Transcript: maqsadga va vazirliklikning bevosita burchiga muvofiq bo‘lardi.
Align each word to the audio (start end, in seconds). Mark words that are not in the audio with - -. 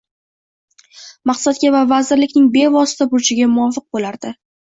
maqsadga 1.31 1.71
va 1.75 1.83
vazirliklikning 1.91 2.49
bevosita 2.57 3.09
burchiga 3.13 3.53
muvofiq 3.55 3.87
bo‘lardi. 3.97 4.35